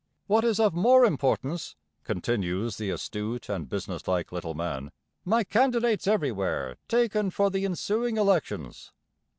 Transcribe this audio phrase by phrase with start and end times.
[0.25, 4.91] 'What is of more importance,' continues the astute and businesslike little man,
[5.25, 8.91] 'my candidates everywhere taken for the ensuing elections.'